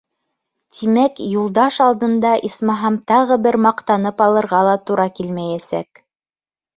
[0.75, 6.03] Тимәк, Юлдаш алдында, исмаһам, тағы бер маҡтанып алырға ла тура килмәйәсәк.